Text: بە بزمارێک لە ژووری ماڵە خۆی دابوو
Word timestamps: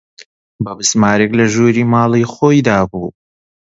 بە 0.63 0.71
بزمارێک 0.77 1.31
لە 1.39 1.45
ژووری 1.53 1.85
ماڵە 1.91 2.21
خۆی 2.33 2.59
دابوو 2.67 3.09